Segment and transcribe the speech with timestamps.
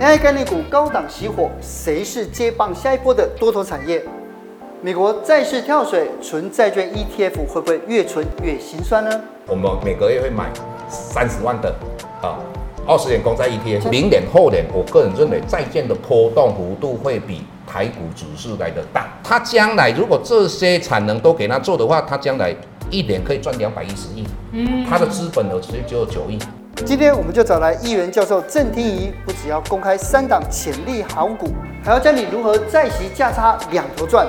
[0.00, 4.02] AI 概念股高档熄火，谁是接棒下一波的多头产业？
[4.80, 9.20] 美国债市跳水，存债券 ETF 会不会越存越心酸呢？
[9.46, 10.50] 我们每个月会买
[10.88, 11.72] 三十万的
[12.20, 12.38] 啊
[12.84, 19.08] 二十年公债 ETF，明年后年，我个人认为债券的波动幅度会比台股指数来的大。
[19.22, 22.52] 它将来如果这些产能都给它做的话，它将来
[22.90, 24.26] 一年可以赚两百一十亿。
[24.50, 26.40] 嗯，它的资本额其实只有九亿。
[26.76, 31.54] 今天我们就找来议员教授郑天仪，不只要公开三档潜力好股，
[31.84, 34.26] 还要教你如何在席价差两头赚。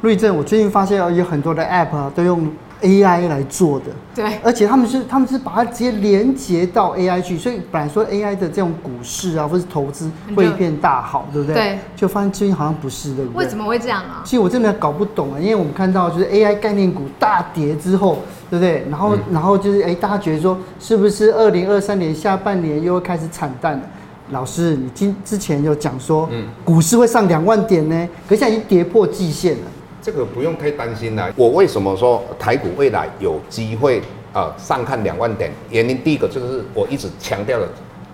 [0.00, 2.48] 瑞正，我最近发现有很多的 App，都用
[2.84, 3.86] AI 来做的。
[4.14, 11.54] 对，而且他们是他们是把它直接连接到 AI 去，所以本来说 AI 的这种股市啊，或是投资会一片大好，对不对？
[11.54, 11.78] 对。
[11.96, 13.44] 就发现最近好像不是，对不对？
[13.44, 14.22] 为什么会这样啊？
[14.24, 18.18] 其实我真的搞不懂啊，因为我们看到就是 AI 概念股大跌之后，
[18.50, 18.86] 对不对？
[18.90, 23.82] 然后、嗯、然后就是哎，大家觉得说是不是二零二三年下半年又会开始惨淡了？
[24.30, 29.62] 老师，你今之前有讲说，嗯，股市会上两万点呢，可是现在已经跌破季线了。
[30.04, 31.32] 这个不用太担心了。
[31.34, 34.00] 我为什么说台股未来有机会
[34.34, 35.50] 啊、呃、上看两万点？
[35.70, 37.66] 原因第一个就是我一直强调的，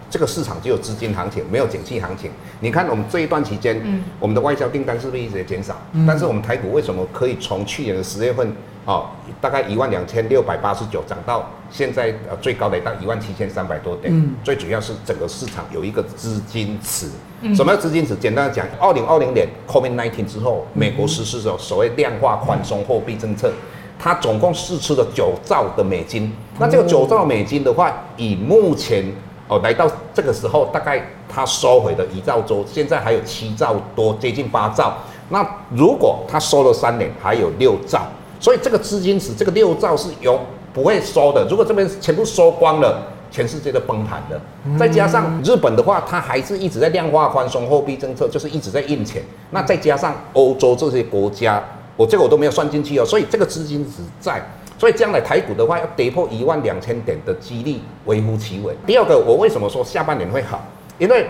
[0.09, 2.31] 这个市场只有资金行情，没有景气行情。
[2.61, 5.83] 你看我们这一段期间，嗯，我们的外销订单是不是一直在减少？
[6.07, 8.55] 但是我们台股为什么可以从去年的十月份？
[8.91, 9.07] 哦，
[9.41, 14.13] 大概一万两千六百八十九，涨到现在呃最高的到一万七千三百多点。
[14.13, 17.07] 嗯，最主要是整个市场有一个资金池。
[17.43, 18.17] 嗯，什么叫资金池？
[18.17, 23.53] 简单的讲，二零二零年 COVID-19 之后，美国实施的所谓量化宽松货币政策，
[23.97, 26.33] 它总共释出了九兆的美金。
[26.59, 29.05] 那这个九兆美金的话，以目前
[29.47, 34.97] 哦来到这个时候，大概它收回的一兆多，现在还有七兆多，接近八兆。
[35.29, 38.03] 那如果它收了三年，还有六兆。
[38.41, 40.41] 所以这个资金池，这个六兆是有
[40.73, 41.47] 不会收的。
[41.51, 44.41] 如果这边全部收光了，全世界都崩盘了。
[44.79, 49.23] 再加上日本的话，它还是一直在量化宽松货币政策，就是一直在印钱。
[49.51, 51.63] 那再加上欧洲这些国家，
[51.97, 53.05] 我这个我都没有算进去哦。
[53.05, 54.43] 所以这个资金池在，
[54.79, 58.75] 所以将来台股的话要跌破一万两千点的几率微乎其微。
[58.87, 60.67] 第二个，我为什么说下半年会好？
[60.99, 61.27] 因为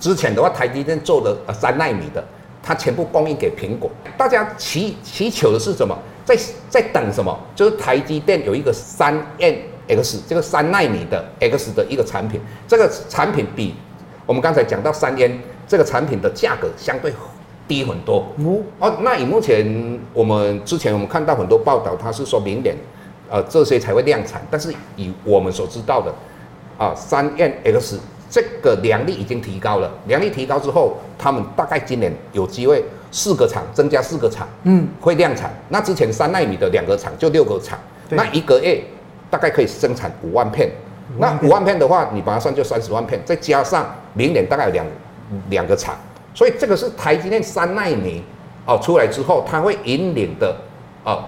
[0.00, 2.24] 之前的话，台积电做的呃三纳米的，
[2.62, 3.90] 它全部供应给苹果。
[4.16, 5.96] 大家祈祈求的是什么？
[6.24, 6.36] 在
[6.70, 7.38] 在等什么？
[7.54, 9.56] 就是台积电有一个三 N
[9.88, 13.74] X 这个三纳米的 X 的一个产品，这个产品比
[14.24, 17.12] 我们刚才讲到三 N 这个产品的价格相对
[17.68, 18.26] 低很多。
[18.78, 22.74] 哦，那以目前我们之前我们看到很多报道，它是说明年
[23.30, 26.14] 呃这些才会量产，但是以我们所知道的
[26.78, 32.84] 啊三 N X 这个良率已经提高了，良率提高之后，他们大概今年有机会。
[33.16, 35.48] 四个厂增加四个厂，嗯，会量产。
[35.68, 38.82] 那之前三纳米的两个厂就六个厂，那一个月
[39.30, 40.68] 大概可以生产五万片。
[41.16, 44.84] 那五万片的话，你把它算就三十万片，再加上明年大概有两
[45.48, 45.94] 两个厂，
[46.34, 48.20] 所以这个是台积电三纳米
[48.66, 50.52] 哦出来之后，它会引领的
[51.04, 51.22] 哦，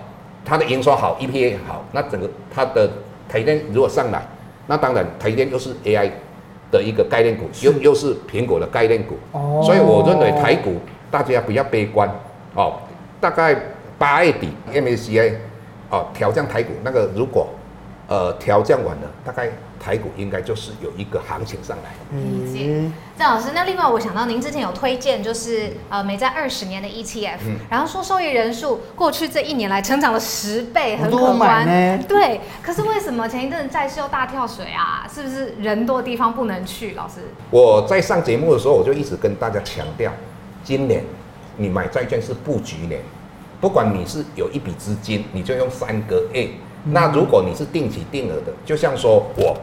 [0.44, 2.90] 它的营收好，EPA 好，那整个它的
[3.28, 4.26] 台积电如果上来，
[4.66, 6.10] 那当然台积电又是 AI
[6.70, 10.74] 的一个概念股，又又是苹果的概念股，哦，所以我认为台股。
[11.08, 12.10] 大家不要悲观
[12.56, 12.74] 哦，
[13.20, 13.56] 大概
[13.96, 15.34] 八月底 MSCI
[15.88, 17.46] 哦挑战台股那个，如果
[18.08, 19.50] 呃调降完了，大概
[19.80, 21.90] 台股应该就是有一个行情上来。
[22.16, 23.48] 理解，郑老师。
[23.54, 32.00] 那另外我想到您之前有推荐，就是呃美债二十年的 ETF，、嗯、然后说受益人数过去这一年来成长了十倍，很可观。
[32.04, 35.06] 对，可是为什么前一阵债市又大跳水啊？
[35.12, 36.94] 是不是人多的地方不能去？
[36.94, 37.14] 老师，
[37.50, 40.12] 我在上节目的时候，我就一直跟大家强调。
[40.62, 41.04] 今年
[41.56, 43.00] 你买债券是布局年，
[43.60, 46.50] 不管你是有一笔资金，你就用三个 A。
[46.90, 49.56] 那如果你是定期定额的，就像说我，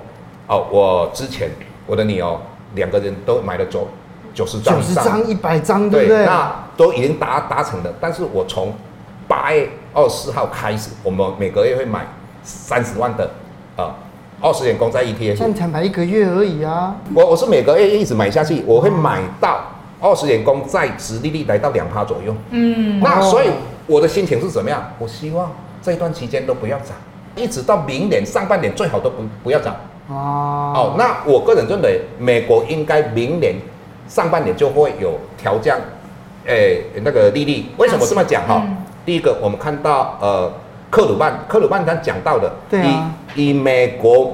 [0.48, 1.50] 哦，我之前
[1.86, 2.42] 我的你哦
[2.76, 3.88] 两个人都买了九
[4.34, 6.26] 九十张，九十张一百张，对不对？
[6.26, 7.94] 那都已经达达成了。
[8.00, 8.74] 但是我从
[9.28, 12.06] 八月二十四号开始，我们每个月会买
[12.44, 13.30] 三十万的
[13.76, 13.96] 啊
[14.42, 15.36] 二十年公债 ETF。
[15.36, 16.96] 现在才买一个月而已啊！
[17.14, 19.62] 我我是每个月一直买下去，我会买到。
[20.06, 23.48] 二十年公债殖利率来到两趴左右，嗯，那所以
[23.88, 24.92] 我的心情是怎么样？
[25.00, 25.50] 我希望
[25.82, 26.88] 这一段期间都不要涨，
[27.36, 29.76] 一直到明年上半年最好都不不要涨。
[30.10, 33.56] 哦，哦，那我个人认为，美国应该明年
[34.08, 35.78] 上半年就会有调降，
[36.46, 37.66] 诶、欸，那个利率。
[37.78, 38.46] 为什么这么讲？
[38.48, 40.52] 哈、嗯，第一个我们看到，呃，
[40.90, 44.34] 克鲁曼，克鲁曼他讲到的，对啊，以以美国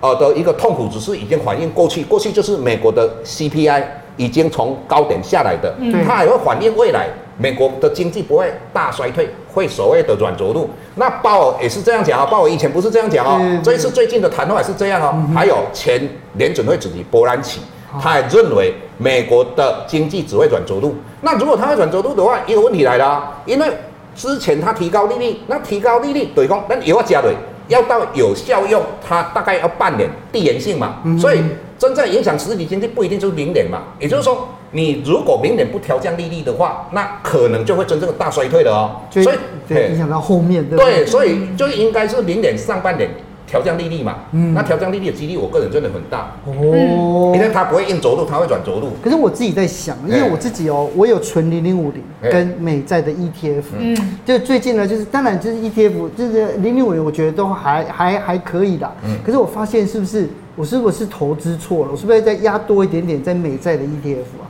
[0.00, 3.82] 呃的一个痛苦指数已经反映过去，过去就是美国的 CPI。
[4.18, 7.06] 已经从高点下来的，它还会反映未来
[7.38, 10.68] 美国的经济不会大衰退，会所谓的软着陆。
[10.94, 15.14] 那鲍尔也是这样讲啊，鲍尔以前不是这样讲哦，这一次最近的谈话也是这样哦。
[15.34, 16.00] 还有前
[16.34, 17.60] 联准会主席伯南奇，
[18.00, 20.94] 他也认为美国的经济只会软着陆。
[21.20, 23.66] 那如果他会软着陆的话，一个问题来了啊，因为
[24.14, 27.32] 之前他提高利率，那提高利率对公，那也要加的。
[27.68, 31.42] 要到有效用，它大概要半年，递延性嘛，嗯、所以
[31.78, 33.82] 真正影响实体经济不一定就是明年嘛。
[33.98, 39.00] 也就是说，你如果明年不调降利率的话，那可能就会真正的大衰退了哦。
[39.10, 43.10] 所以影响到后面对，对，所以就应该是明年上半年。
[43.48, 46.32] 调降利率嘛，嗯，那调降利率的几率，我个人真的很大。
[46.46, 48.88] 哦，因为它不会硬着陆，它会软着陆。
[49.00, 53.96] 可是我自己在想，因为我自己哦，我有存零零五零跟美债的 ETF，嗯，
[54.26, 61.92] 就最近呢，就是当然就是 ETF，就是零零五零，我觉得都还还还可以的，嗯，可是我发现是不是我是不是投资错了？
[61.92, 64.48] 我是不是再压多一点点在美债的 ETF 啊？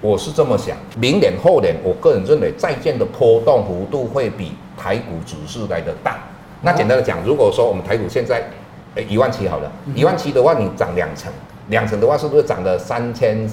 [0.00, 6.18] 我是这么想，明年后年，我个人认为债券的波动幅度会比台股指数来的大。
[6.62, 8.42] 那简单的讲，如果说我们台股现在，
[8.94, 11.30] 诶一万七好了，一万七的话，你涨两成，
[11.68, 13.46] 两成的话是不是涨了三千，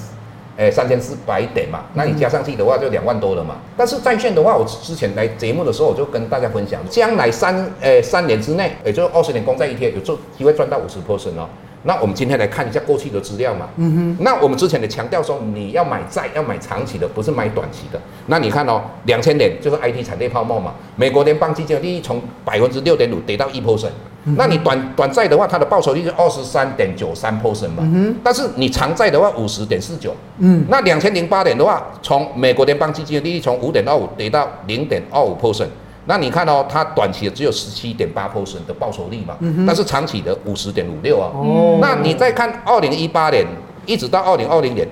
[0.56, 1.84] 诶三千四百点嘛？
[1.92, 3.56] 那你加上去的话就两万多了嘛。
[3.76, 11.46] 但是债券的话，我之前来节目的时候我就跟大家分享，将来三诶三年之内，也就是二十年公债一天有做机会赚到五十 percent 哦。
[11.82, 13.68] 那我们今天来看一下过去的资料嘛。
[13.76, 14.24] 嗯哼。
[14.24, 18.00] 那我们之前的强调说，你要买债要买长期的，不是买短期的。
[18.26, 20.74] 那你看哦，两千年就是 IT 产业泡沫嘛。
[20.96, 23.90] 美国联邦基金的利率从百分之六点五跌到一 percent。
[24.36, 27.76] 那你短短债的话，它的报酬率是二十三点九三 percent 嘛。
[27.78, 28.16] 嗯哼。
[28.22, 30.14] 但是你长债的话，五十点四九。
[30.38, 30.64] 嗯。
[30.68, 35.68] 那两千零八年的话，从美国联邦基金的利率从五点二五跌到零点二五 percent。
[36.06, 41.30] 那你看哦，它短期的只有十七点八 percent 的报酬率嘛，嗯、但是长期的五十点五六啊。
[41.34, 41.78] 哦。
[41.80, 43.46] 那你再看二零一八年
[43.86, 44.88] 一直到二零二零年，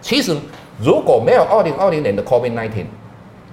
[0.00, 0.36] 其实
[0.80, 2.84] 如果没有二零二零年的 COVID nineteen，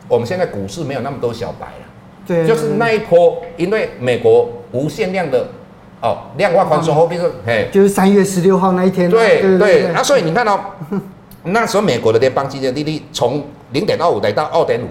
[0.07, 1.85] 我们现在股市没有那么多小白了。
[2.27, 2.45] 对。
[2.45, 5.47] 就是那一波，因为美国无限量的
[6.01, 9.09] 哦量化宽松货币是，哎，就是三月十六号那一天。
[9.09, 9.87] 对对对。
[9.93, 10.59] 那所以你看哦，
[11.43, 14.87] 那时候美国的联邦基金利率从零点二五来到二点五，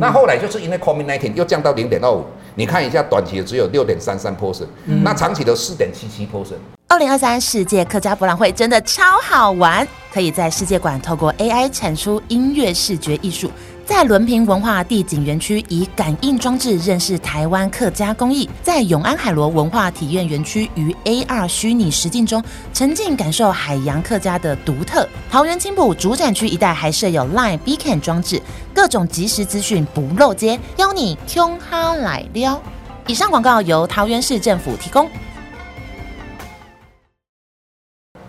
[0.00, 2.24] 那后来就是因为 COVID-19 又降到零点二五，
[2.56, 4.66] 你看一下短期的只有六点三三 percent，
[5.04, 6.56] 那长期的四点七七 percent。
[6.88, 13.50] 二零二三世界客家博览会真的超好玩，可以在世界馆透过 AI 产出音乐视觉艺术。
[13.88, 22.44] 在轮平文化地景园区，以感应装置认识台湾客家工艺；在永安海螺文化体验园区，于 AR 虚拟实境中
[22.74, 25.08] 沉浸感受海洋客家的独特。
[25.30, 28.42] 桃园青埔主展区一带还设有 Line Beacon 装置，
[28.74, 32.60] 各种即时资讯不漏接，邀你穷哈来了。
[33.06, 35.08] 以上广告由桃园市政府提供。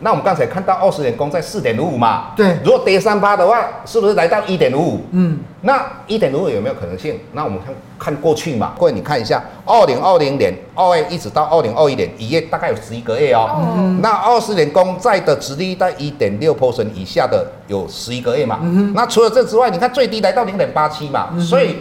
[0.02, 5.02] 那我们刚才看到二十年公债四点五五嘛，对，如果跌三八的话，是不是来到一点五五？
[5.12, 7.20] 嗯，那一点五五有没有可能性？
[7.34, 13.50] 那我们看看过去嘛，各位你看一下，二零二零年二月一直到二零二一年一月，大概有十一个月哦。
[13.76, 18.60] 嗯，那二十年公债的殖利率在一点六 percent 以下的有十一个月嘛。
[18.62, 21.28] 嗯哼，那除了这之外，你看最低来到零点八七嘛。
[21.34, 21.76] 嗯，所以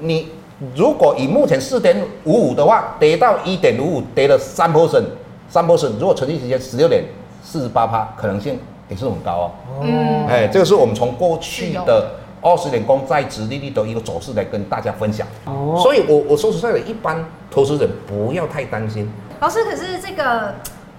[0.00, 0.28] 你
[0.74, 5.04] 如果以目前四点五五的话，跌到一点五五，跌了三 percent，
[5.48, 7.02] 三 percent，如果存续时间十六年。
[7.46, 8.58] 四十八趴可能性
[8.88, 9.50] 也是很高哦。
[9.82, 12.10] 嗯，哎，这个是我们从过去的
[12.42, 15.24] 二十年公债值利率的一个走势来跟大家分享。
[15.44, 19.08] 哦，所以我我说实在的，一般投资人不要太担心。
[19.38, 20.52] 老师，可是这个。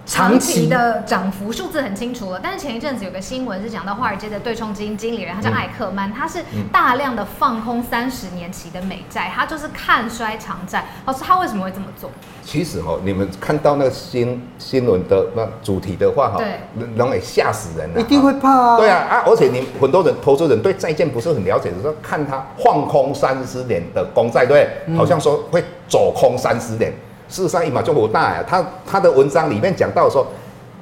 [0.08, 6.40] 长期的涨幅数字很清楚了，但是前一阵子有个新闻是讲到华尔街的对冲基金经理人，他叫艾克曼，他是
[6.72, 10.86] 大量的放空三十年期的美债，他就是看衰长债。
[11.06, 12.10] 老师，他为什么会这么做？
[12.42, 16.62] 其实哈，你们看到那个新新闻的那主题的话哈，对，
[16.96, 18.78] 容易吓死人了，一定会怕啊。
[18.78, 26.94] 对啊啊，而且你很多人投资人对债券不是很了解的时候，看他放空三十年的公债，对，好像说会走空三十年。
[27.28, 28.44] 事实上，一马就不大呀。
[28.48, 30.26] 他他的文章里面讲到说，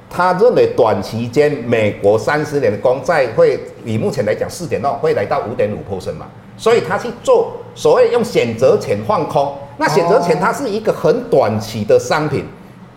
[0.10, 6.28] 他认为短期间美国三十年的公债会以目前来讲四点二，会来到五点五 percent 嘛。
[6.58, 9.54] 所以他去做所谓用选择权放空。
[9.78, 12.46] 那选择权它是一个很短期的商品。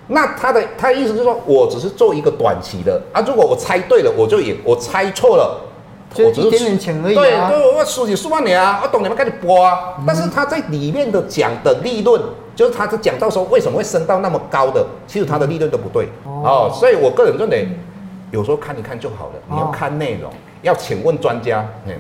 [0.06, 3.20] 那他的他的意思就是说，我只是做一个短期的啊。
[3.26, 5.60] 如果我猜对了，我就赢；我猜错了，
[6.18, 7.50] 我只是一点点钱而已啊。
[7.50, 9.96] 对，对，我输几十万年啊，我懂你们开始播啊。
[10.06, 12.22] 但是他在里面的讲的利润。
[12.58, 16.08] 就是他是讲到说为什么会升到那么高的，其实他的利润都不对。
[16.24, 17.68] 哦，所以我个人认为，
[18.32, 20.28] 有时候看一看就好了，你要看内容，
[20.62, 21.92] 要请问专家，嗯，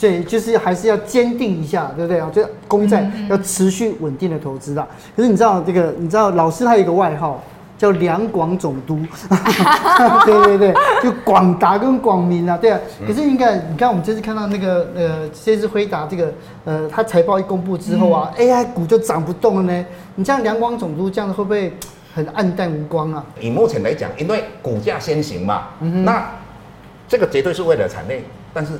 [0.00, 2.18] 对，就是还是要坚定一下，对不对？
[2.18, 2.30] 啊？
[2.32, 4.88] 就公债要持续稳定的投资啦。
[5.14, 7.42] 可是你知道这个，你知道老师他有一个外号
[7.78, 8.98] 叫两广总督，
[10.24, 12.80] 对对对，就广达跟广明啊，对啊。
[13.06, 16.32] 可是你看，你看我们这次看到那个呃，这次辉达这个
[16.64, 19.86] 呃，它财报一公布之后啊、嗯、，AI 股就涨不动了呢。
[20.14, 21.70] 你这样两广总督这样子会不会
[22.14, 23.22] 很黯淡无光啊？
[23.38, 26.26] 以目前来讲，因为股价先行嘛，嗯、那
[27.06, 28.72] 这个绝对是为了产业，但是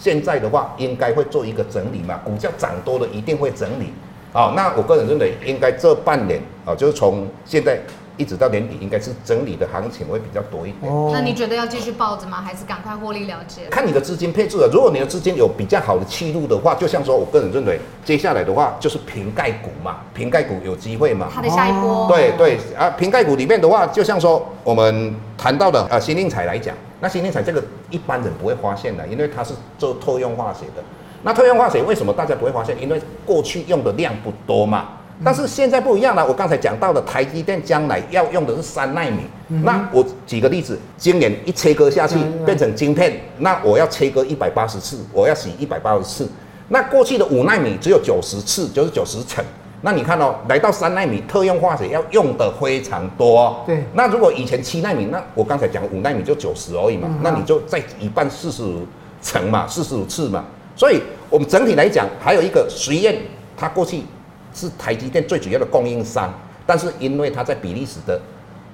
[0.00, 3.92] 现在的话应该会做一个整理嘛，股价涨多了一定会整理。
[4.32, 7.78] 好，那我个人认为应该这半年啊，就是从现在。
[8.16, 10.92] 一直到年底，应该是整理的行情会比较多一点。
[10.92, 12.42] 哦，那你觉得要继续抱着吗？
[12.44, 13.64] 还是赶快获利了结？
[13.70, 14.68] 看你的资金配置了。
[14.72, 21.28] 如果你的资金有比较好的气度的话，就像说，我个人认为，接下来的话就是瓶盖股嘛，瓶盖股有机会嘛。
[21.34, 22.06] 它的下一波。
[22.08, 30.82] 对对啊，瓶盖股里面的话，就像说我们谈到的啊，新宁材来讲，那新宁材这个一般人不会发现的，因为它是做特用化学的。
[31.22, 32.80] 那特用化学为什么大家不会发现？
[32.80, 34.88] 因为过去用的量不多嘛。
[35.22, 39.18] 但是现在不一样了，我刚才讲到的台积电将来要用的是三纳米。
[39.48, 46.28] 嗯、那我举个例子，今年一切割下去变成晶片，那我要切割一百八十次，我要洗一百八十次。
[46.68, 49.44] 那过去的五纳米只有九十次，就是九十层。
[49.82, 53.62] 那你看哦，来到三纳米，特用化学要用的非常多。
[53.66, 53.84] 对。
[53.92, 58.86] 那如果以前七纳米，那我刚才讲五纳米就九十而已嘛，嗯、那你就再一半四十五
[59.20, 60.44] 层嘛，四十五次嘛。
[60.76, 63.16] 所以我们整体来讲，还有一个实验，
[63.56, 64.02] 它过去。
[64.52, 66.32] 是台积电最主要的供应商，
[66.66, 68.20] 但是因为它在比利时的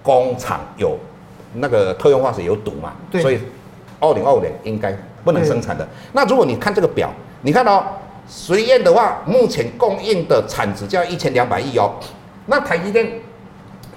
[0.03, 0.99] 工厂有
[1.55, 3.39] 那个特用化学有堵嘛，所以
[4.01, 5.87] 二零二五年应该不能生产的。
[6.13, 7.11] 那如果你看这个表，
[7.43, 7.85] 你看到、哦、
[8.29, 11.95] 实验的话，目前供应的产值就要一千两百亿哦，
[12.47, 13.07] 那台积电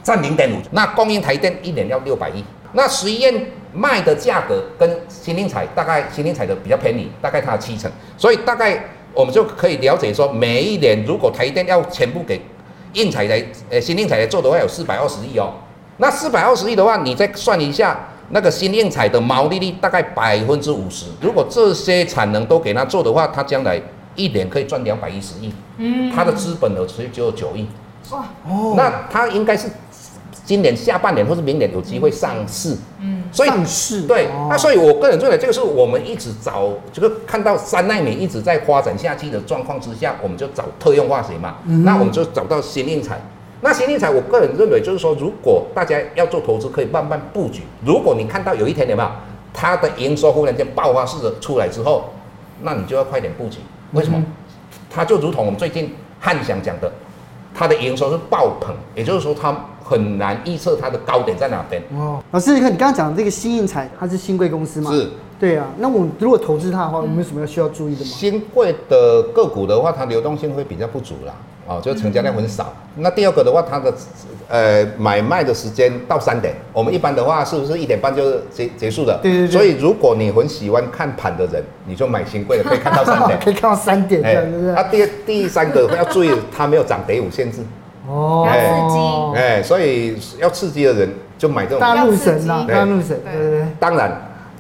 [0.04, 2.44] 占零点五，那供应台电一年要六百亿，
[2.74, 8.84] 那实验卖的价格跟新兴材大概新兴材的比较便宜，大概它的七成，所以大概。
[9.20, 12.40] 我们就可以了解说，每一年如果台电要全部给
[12.94, 15.52] 应材来，呃，新应材来做的话，有四百二十亿哦。
[15.98, 18.00] 那四百二十亿的话，你再算一下，
[18.30, 21.08] 那个新应材的毛利率大概百分之五十。
[21.20, 23.82] 如果这些产能都给他做的话，他将来
[24.16, 25.54] 一年可以赚两百一十亿。
[25.80, 27.68] 嗯，他的资本额其实只有九亿。
[28.12, 29.70] 哇哦，那他应该是。
[30.46, 33.50] 今年下半年或是明年有机会上市，嗯，所以
[34.08, 43.22] 对，那所以我个人认为这个是我们一直找，就是看到三奈米一直在发展下去的状况之下，我们就找特用化学嘛，嗯、那我们就找到新应材。
[43.62, 47.64] 那新应材，我个人认为就是说，如果大家要做投资，可以慢慢布局。
[47.86, 49.10] 如果你看到有一天有没有
[49.54, 52.06] 它的营收忽然间爆发式的出来之后，
[52.62, 53.60] 那你就要快点布局。
[53.92, 54.24] 为什么？
[54.90, 56.92] 它就如同我们最近汉翔讲的，
[57.54, 59.56] 它的营收是爆棚，也就是说它。
[59.82, 61.82] 很难预测它的高点在哪边。
[61.98, 64.92] 哦，老师，你看你刚刚讲的这个新印材，它是新贵公司吗？
[64.92, 65.10] 是。
[65.40, 68.06] 对啊，那我如果投资它的话，有没有什么要需要注意的吗？
[68.06, 71.34] 新贵的个股的话，它流动性会比较不足啦，
[71.66, 72.74] 哦，就成交量很少。
[72.98, 73.94] 嗯、那第二个的话，它的
[74.50, 79.18] 呃买卖的时间到三点，我们一般的话是不是一点半就结结束了？
[79.24, 79.52] 对对对。
[79.52, 84.74] 所以如果你很喜欢看盘的人，你就买新贵的，可以看到三点， 可以看到三点，对不对？
[84.74, 87.60] 那第第三个要注意，它没有涨跌幅限制。
[88.10, 93.68] 哦，要刺激，哎，所以要刺激的人就买这种大陆神啊，大陆神，对对对。
[93.80, 94.12] 当然，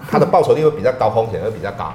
[0.09, 1.93] 它的报酬率会比较高，风险会比较高。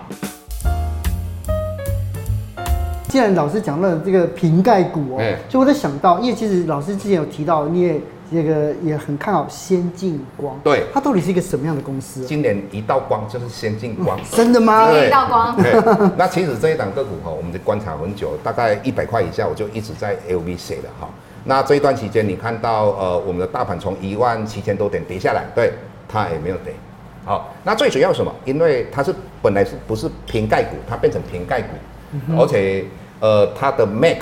[3.08, 8.00] 既然老师讲到这个瓶盖股哦，就我在想到，因为其实老师之前有提到，你也
[8.32, 12.24] 这个也很看好先进光，对，它到底是一个什么样的公司？
[12.24, 14.90] 今年一道光就是先进光，真的吗？
[14.92, 15.56] 一道光。
[16.18, 21.08] 那其实这一档个股哈，我们就观察很久，大概一百块以下，我就一直在 LV 写的哈。
[21.44, 25.72] 那这一段期间，你看到呃，我们的大盘从一万七千多点跌下来，对，
[26.08, 26.74] 它也没有跌。
[27.24, 28.32] 好，那最主要什么？
[28.44, 31.68] 因为它是本来是不是瓶盖股，它变成瓶盖股，
[32.12, 32.84] 嗯、而且
[33.20, 34.18] 呃，它的 Mac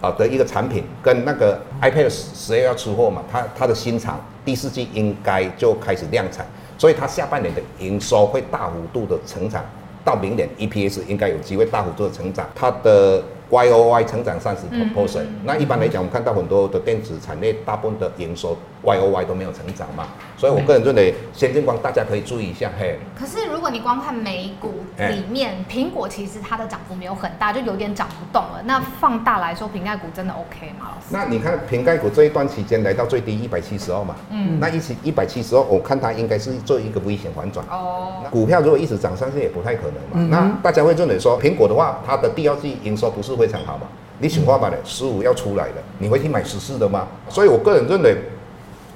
[0.00, 6.44] 啊的一个产品跟那个 iPad 十月要出货嘛，它它的新厂第四季应该就开始量产，
[6.76, 9.64] 所以它下半年的营收会大幅度的成长，
[10.04, 13.22] 到明年 EPS 应该有机会大幅度的成长，它的。
[13.52, 14.62] Y O Y 成长三十
[14.94, 22.70] percent，那一般来讲，我们看到很多的电子产业，大部分的营收 Y O Y 都没有成长嘛，所以我个人认为先进光大家可以注意一下。
[22.80, 28.62] 嘿，可是如果你光看美股里面，苹果其实它的涨幅没有很大，就有点涨不动了。
[28.64, 30.88] 那放大来说，瓶盖股真的 OK 吗？
[30.88, 31.08] 老师？
[31.10, 37.66] 那你看瓶盖股这一段期间来到最低一百七十二嘛，嗯，那一起一百七十二，我看它应该是做一个危险反转。
[37.70, 40.14] 哦，股票如果一直涨上去也不太可能嘛。
[40.14, 43.88] 嗯、那大家会认为说，苹果的话，它的第二季营收不是非常好嘛？
[44.20, 47.08] 你想法的十五要出来了，你会去买十四的吗？
[47.28, 48.16] 所以我个人认为，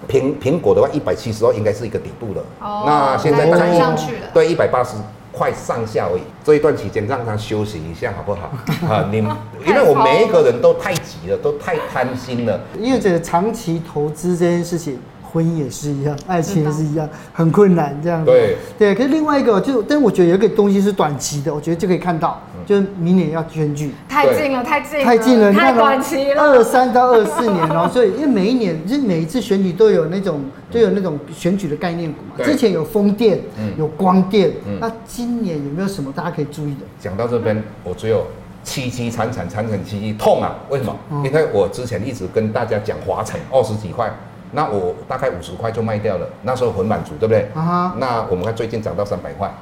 [0.09, 2.45] 苹苹果的话，一百七十二应该是一个底部了。
[2.61, 4.95] 哦，那现在涨上去了，对，一百八十
[5.33, 6.21] 块上下而已。
[6.45, 8.53] 这一段期间让它休息一下，好不好？
[8.89, 12.61] 啊，你因为我每一个人都太急了，都太贪心了。
[12.79, 15.01] 因为这个长期投资这件事情。
[15.37, 18.31] 婚姻也是一样，爱情也是一样，很困难这样子。
[18.31, 30.41] 对对，可是另外一个就，但我觉得有一个东西是短期的，我觉得就可以看到，就是明年要选举，太近了，太近了，太近了，太短期了，二三到二四年哦，所以 因为每一年就是每一次选举都有那种
[30.73, 33.39] 都有那种选举的概念股嘛，之前有风电，
[33.77, 34.51] 有光电，
[34.81, 36.81] 那今年有没有什么大家可以注意的？
[36.99, 38.25] 讲到这边，我只有。
[38.67, 40.57] 凄凄惨惨惨惨戚戚痛啊！
[40.71, 40.97] 为什么？
[41.13, 44.13] 嗯、因为我之前一直跟大家讲华晨二十几块，
[44.53, 47.49] 那我大概五十块就卖掉了，那时候很满足，对不对？
[47.55, 47.95] 啊哈。
[47.99, 49.53] 那我们看最近涨到三百块，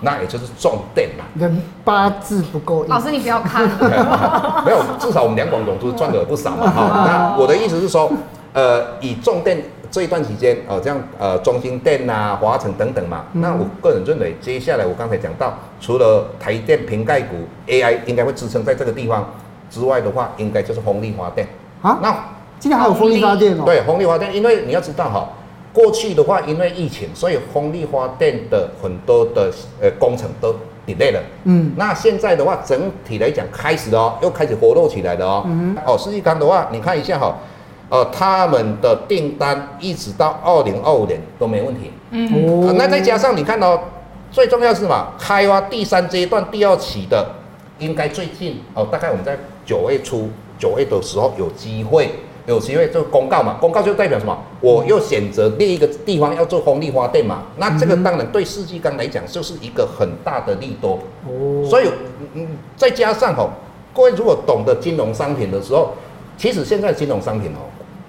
[0.00, 1.24] 那也就是重电嘛。
[1.34, 2.84] 人八字不够。
[2.88, 3.62] 老师你不要看。
[4.64, 6.70] 没有，至少我们两广总都赚了不少嘛。
[6.70, 7.04] 哈。
[7.06, 8.10] 那我的意思是说，
[8.52, 9.62] 呃，以重电。
[9.90, 17.36] 这一段期间，哦，这样，呃，中兴电啊、华城等等嘛，嗯、那我个人认为，接下来我刚才讲到，除了台电瓶盖股
[17.68, 19.24] AI 应该会支撑在这个地方
[19.70, 21.46] 之外的话，应该就是风力发电
[21.80, 21.96] 啊。
[22.02, 22.12] 那
[22.64, 23.62] 今天还有风力发电哦？
[23.66, 25.28] 对，风力发电，因为你要知道哈，
[25.70, 29.52] 过去的话，因为疫情，所以风力发电的很多的
[29.82, 30.50] 呃工程都
[30.86, 31.20] delay 了。
[31.44, 31.74] 嗯。
[31.76, 35.42] 那现在的话，整体来讲开始哦，又开始活络起来了哦。
[35.44, 35.76] 嗯。
[35.84, 37.36] 哦，世纪钢的话，你看一下哈。
[37.90, 41.92] 呃，他们的订单一直到二零二五年都没问题。
[42.12, 43.78] 嗯、呃，那再加上你看、哦，
[44.32, 45.12] 最重要是什么？
[45.18, 47.26] 开发第三阶段第二期的，
[47.78, 52.08] 应该最近哦，大概我们在九月初、九月的时候有机会，
[52.46, 53.56] 有机会做公告嘛？
[53.60, 54.36] 公告就代表什么？
[54.60, 57.42] 我又选择另一个地方要做风力发电嘛？
[57.56, 60.98] 那这个当然对世纪钢来讲就是一个很大的利多。
[61.26, 61.88] 哦，所以
[62.34, 62.46] 嗯，
[62.76, 63.50] 再加上哦，
[63.94, 65.92] 各位如果懂得金融商品的时候，
[66.36, 67.64] 其实现在金融商品哦。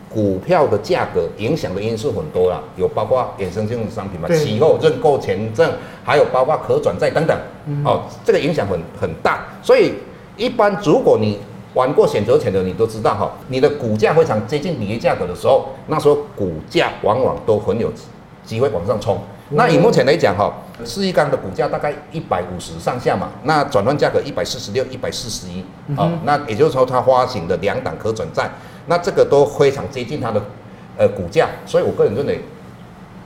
[0.07, 5.69] 股票的价格影响的因素很多啦，有包括衍生性的商品嘛，期后认购权证，
[6.05, 7.37] 还有包括可转债等等，
[7.67, 9.45] 嗯、哦，这个影响很很大。
[9.61, 9.95] 所以
[10.37, 11.37] 一般如果你
[11.75, 17.91] 玩过选择权的，你都知道哈，你的股价非常接近履约价格的时候，那时候股价往往都很有
[18.43, 19.19] 机会往上冲。
[19.51, 20.51] 嗯、那以目前来讲哈，
[20.83, 25.63] 四一钢的股价大概一百五十上下嘛，那转换价格一百四十六、一百四十一，
[25.95, 28.49] 哦，那也就是说它发行的两档可转债。
[28.87, 30.41] 那这个都非常接近它的，
[30.97, 32.39] 呃，股价，所以我个人认为，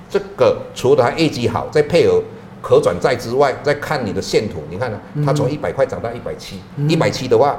[0.10, 2.22] 这个除了它业绩好，再配合
[2.62, 7.56] 可转债之外，再看你的线图，你看呢，它从一百块涨到一百七，一百七的话，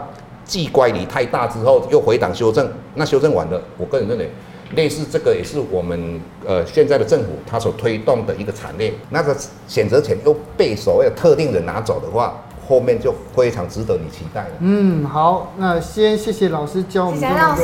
[0.51, 4.29] 既乖离太大之后又回档修正，那修正完了，我个人认为，
[4.75, 9.37] 类似这个也是我们呃现在的政府它所推动的一个产业，那个
[9.69, 12.43] 选择权又被所谓的特定人拿走的话。
[12.69, 14.51] 后面就非常值得你期待了。
[14.61, 17.19] 嗯，好，那先谢谢老师教我们。
[17.19, 17.63] 谢谢老师。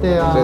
[0.00, 0.36] 对啊。